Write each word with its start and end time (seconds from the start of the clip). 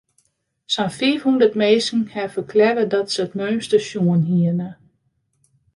Sa'n 0.73 0.89
fiifhûndert 0.97 1.57
minsken 1.61 2.03
hawwe 2.13 2.31
ferklearre 2.33 2.83
dat 2.91 3.11
se 3.13 3.21
it 3.25 3.33
meunster 3.39 3.81
sjoen 3.87 4.23
hiene. 4.29 4.69